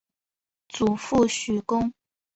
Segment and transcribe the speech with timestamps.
[0.67, 1.93] 祖父许恭。